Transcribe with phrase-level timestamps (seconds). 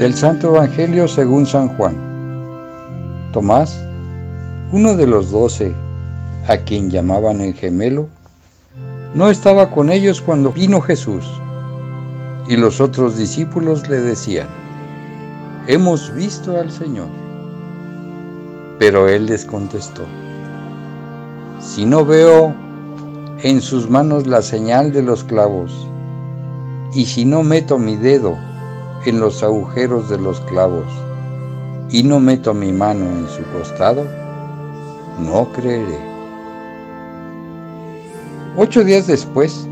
[0.00, 1.94] Del Santo Evangelio según San Juan.
[3.34, 3.78] Tomás,
[4.72, 5.74] uno de los doce,
[6.48, 8.08] a quien llamaban el gemelo,
[9.14, 11.30] no estaba con ellos cuando vino Jesús.
[12.48, 14.48] Y los otros discípulos le decían,
[15.66, 17.08] hemos visto al Señor.
[18.78, 20.06] Pero él les contestó,
[21.60, 22.54] si no veo
[23.42, 25.86] en sus manos la señal de los clavos,
[26.94, 28.38] y si no meto mi dedo
[29.04, 30.86] en los agujeros de los clavos,
[31.90, 34.04] y no meto mi mano en su costado,
[35.18, 35.98] no creeré.
[38.56, 39.66] Ocho días después,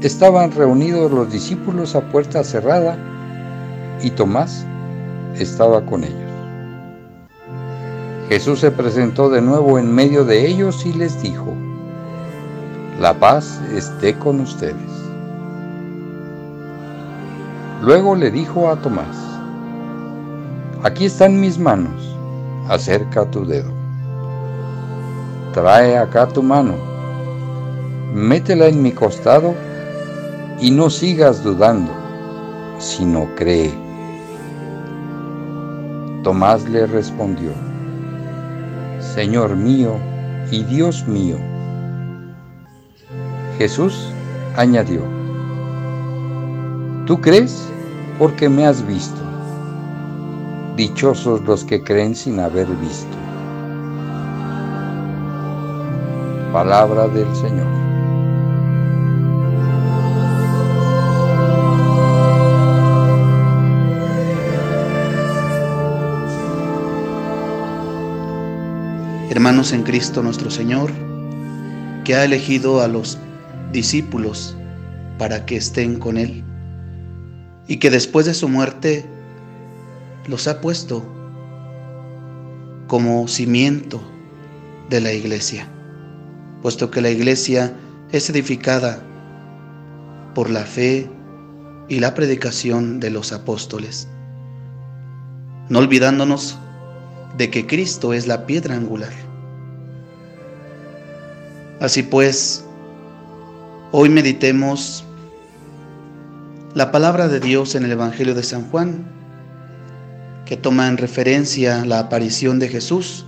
[0.00, 2.98] estaban reunidos los discípulos a puerta cerrada
[4.02, 4.66] y Tomás
[5.36, 6.20] estaba con ellos.
[8.28, 11.52] Jesús se presentó de nuevo en medio de ellos y les dijo,
[13.00, 14.74] la paz esté con ustedes.
[17.84, 19.16] Luego le dijo a Tomás,
[20.82, 22.16] aquí están mis manos,
[22.68, 23.70] acerca tu dedo.
[25.52, 26.94] Trae acá tu mano
[28.14, 29.54] métela en mi costado
[30.60, 31.90] y no sigas dudando,
[32.78, 33.74] sino cree.
[36.22, 37.50] Tomás le respondió,
[39.00, 39.96] Señor mío
[40.52, 41.36] y Dios mío.
[43.58, 44.08] Jesús
[44.56, 45.02] añadió,
[47.04, 47.68] Tú crees
[48.18, 49.20] porque me has visto.
[50.76, 53.16] Dichosos los que creen sin haber visto.
[56.52, 57.84] Palabra del Señor.
[69.30, 70.92] hermanos en Cristo nuestro Señor,
[72.04, 73.18] que ha elegido a los
[73.72, 74.56] discípulos
[75.18, 76.44] para que estén con Él
[77.66, 79.06] y que después de su muerte
[80.26, 81.04] los ha puesto
[82.86, 84.00] como cimiento
[84.90, 85.68] de la iglesia,
[86.62, 87.74] puesto que la iglesia
[88.12, 89.02] es edificada
[90.34, 91.08] por la fe
[91.88, 94.08] y la predicación de los apóstoles,
[95.68, 96.58] no olvidándonos
[97.36, 99.12] de que Cristo es la piedra angular.
[101.80, 102.64] Así pues,
[103.90, 105.04] hoy meditemos
[106.74, 109.04] la palabra de Dios en el Evangelio de San Juan,
[110.44, 113.24] que toma en referencia la aparición de Jesús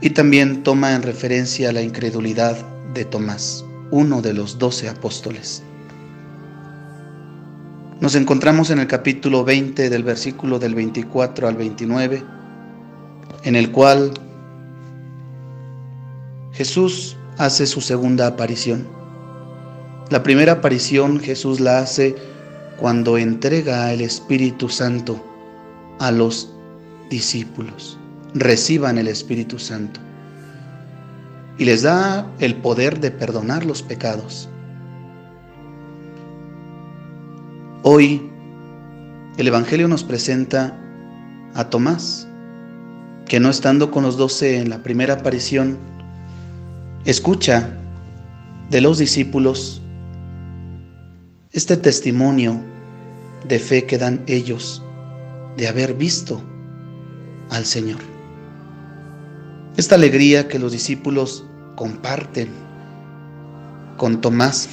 [0.00, 2.56] y también toma en referencia la incredulidad
[2.94, 5.62] de Tomás, uno de los doce apóstoles.
[8.00, 12.24] Nos encontramos en el capítulo 20 del versículo del 24 al 29,
[13.44, 14.10] en el cual
[16.50, 19.01] Jesús hace su segunda aparición.
[20.12, 22.14] La primera aparición Jesús la hace
[22.76, 25.24] cuando entrega el Espíritu Santo
[26.00, 26.52] a los
[27.08, 27.96] discípulos.
[28.34, 30.00] Reciban el Espíritu Santo.
[31.56, 34.50] Y les da el poder de perdonar los pecados.
[37.82, 38.30] Hoy
[39.38, 40.78] el Evangelio nos presenta
[41.54, 42.28] a Tomás,
[43.26, 45.78] que no estando con los doce en la primera aparición,
[47.06, 47.70] escucha
[48.68, 49.81] de los discípulos
[51.52, 52.58] este testimonio
[53.46, 54.82] de fe que dan ellos
[55.58, 56.40] de haber visto
[57.50, 58.00] al Señor.
[59.76, 61.44] Esta alegría que los discípulos
[61.76, 62.48] comparten
[63.98, 64.68] con Tomás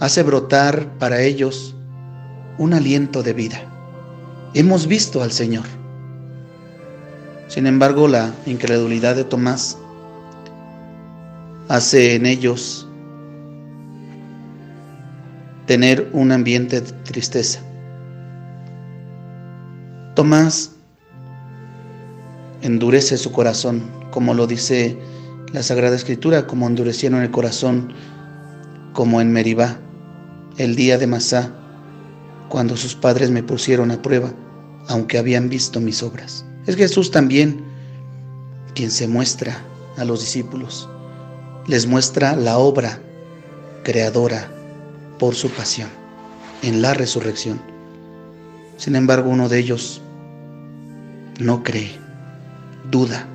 [0.00, 1.74] hace brotar para ellos
[2.56, 3.60] un aliento de vida.
[4.54, 5.64] Hemos visto al Señor.
[7.48, 9.76] Sin embargo, la incredulidad de Tomás
[11.68, 12.87] hace en ellos
[15.68, 17.60] tener un ambiente de tristeza.
[20.16, 20.72] Tomás
[22.62, 24.98] endurece su corazón, como lo dice
[25.52, 27.92] la Sagrada Escritura, como endurecieron el corazón,
[28.94, 29.78] como en Meribá
[30.56, 31.52] el día de Masá,
[32.48, 34.32] cuando sus padres me pusieron a prueba,
[34.88, 36.46] aunque habían visto mis obras.
[36.66, 37.62] Es Jesús también
[38.74, 39.62] quien se muestra
[39.98, 40.88] a los discípulos,
[41.66, 42.98] les muestra la obra
[43.84, 44.57] creadora
[45.18, 45.88] por su pasión
[46.62, 47.60] en la resurrección.
[48.76, 50.00] Sin embargo, uno de ellos
[51.40, 51.90] no cree,
[52.90, 53.26] duda.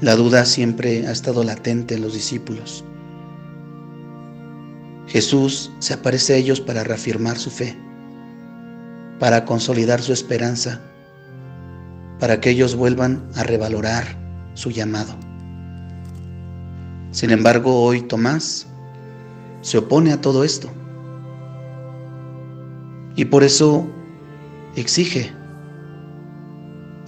[0.00, 2.84] La duda siempre ha estado latente en los discípulos.
[5.08, 7.76] Jesús se aparece a ellos para reafirmar su fe,
[9.18, 10.80] para consolidar su esperanza,
[12.20, 14.04] para que ellos vuelvan a revalorar
[14.54, 15.14] su llamado.
[17.10, 18.66] Sin embargo, hoy Tomás
[19.60, 20.68] se opone a todo esto.
[23.16, 23.86] Y por eso
[24.76, 25.32] exige,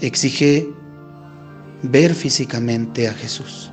[0.01, 0.69] exige
[1.83, 3.71] ver físicamente a Jesús.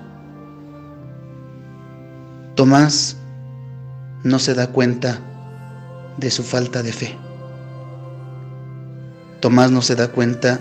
[2.56, 3.18] Tomás
[4.24, 5.20] no se da cuenta
[6.18, 7.18] de su falta de fe.
[9.40, 10.60] Tomás no se da cuenta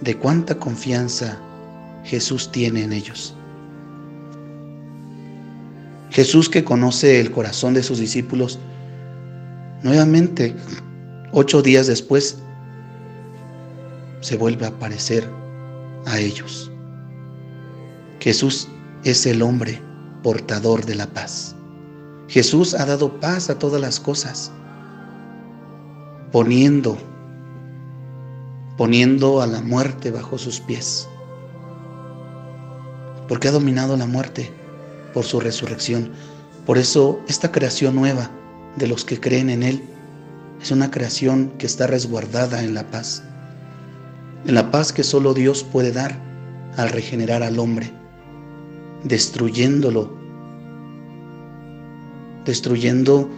[0.00, 1.38] de cuánta confianza
[2.04, 3.36] Jesús tiene en ellos.
[6.16, 8.58] Jesús que conoce el corazón de sus discípulos,
[9.82, 10.56] nuevamente,
[11.30, 12.38] ocho días después,
[14.22, 15.28] se vuelve a aparecer
[16.06, 16.72] a ellos.
[18.18, 18.66] Jesús
[19.04, 19.78] es el hombre
[20.22, 21.54] portador de la paz.
[22.28, 24.50] Jesús ha dado paz a todas las cosas,
[26.32, 26.96] poniendo,
[28.78, 31.06] poniendo a la muerte bajo sus pies.
[33.28, 34.50] Porque ha dominado la muerte
[35.16, 36.10] por su resurrección.
[36.66, 38.30] Por eso esta creación nueva
[38.76, 39.82] de los que creen en Él
[40.60, 43.22] es una creación que está resguardada en la paz.
[44.44, 46.20] En la paz que solo Dios puede dar
[46.76, 47.90] al regenerar al hombre,
[49.04, 50.14] destruyéndolo
[52.44, 53.30] destruyendo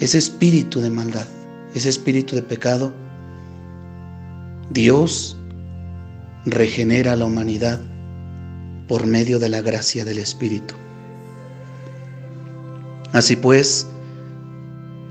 [0.00, 1.28] ese espíritu de maldad,
[1.76, 2.92] ese espíritu de pecado,
[4.70, 5.36] Dios
[6.44, 7.80] regenera la humanidad
[8.90, 10.74] por medio de la gracia del Espíritu.
[13.12, 13.86] Así pues,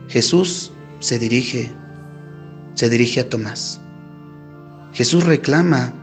[0.09, 1.71] Jesús se dirige,
[2.73, 3.79] se dirige a Tomás.
[4.91, 5.93] Jesús reclama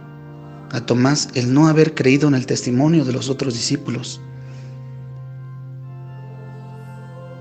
[0.73, 4.23] a Tomás el no haber creído en el testimonio de los otros discípulos.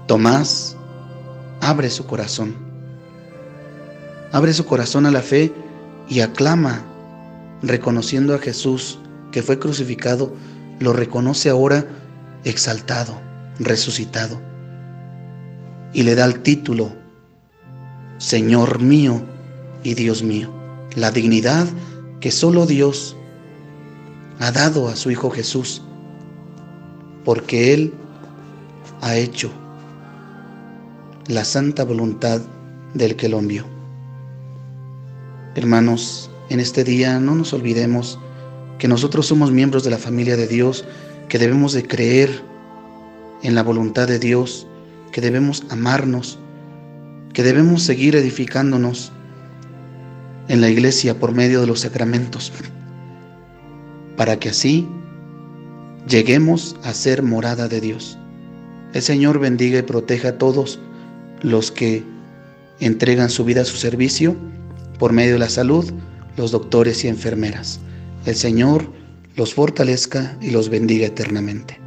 [0.05, 0.75] Tomás
[1.61, 2.57] abre su corazón,
[4.33, 5.53] abre su corazón a la fe
[6.09, 6.83] y aclama,
[7.61, 8.99] reconociendo a Jesús
[9.35, 10.33] que fue crucificado,
[10.79, 11.85] lo reconoce ahora
[12.45, 13.19] exaltado,
[13.59, 14.39] resucitado,
[15.91, 16.95] y le da el título,
[18.17, 19.25] Señor mío
[19.83, 20.53] y Dios mío,
[20.95, 21.67] la dignidad
[22.21, 23.17] que solo Dios
[24.39, 25.81] ha dado a su Hijo Jesús,
[27.25, 27.93] porque Él
[29.01, 29.51] ha hecho
[31.27, 32.39] la santa voluntad
[32.93, 33.65] del que lo envió.
[35.55, 38.17] Hermanos, en este día no nos olvidemos
[38.77, 40.85] que nosotros somos miembros de la familia de Dios,
[41.29, 42.41] que debemos de creer
[43.41, 44.67] en la voluntad de Dios,
[45.11, 46.39] que debemos amarnos,
[47.33, 49.11] que debemos seguir edificándonos
[50.47, 52.51] en la iglesia por medio de los sacramentos,
[54.17, 54.87] para que así
[56.07, 58.17] lleguemos a ser morada de Dios.
[58.93, 60.79] El Señor bendiga y proteja a todos
[61.41, 62.03] los que
[62.79, 64.35] entregan su vida a su servicio
[64.99, 65.91] por medio de la salud,
[66.37, 67.79] los doctores y enfermeras.
[68.25, 68.91] El Señor
[69.35, 71.84] los fortalezca y los bendiga eternamente.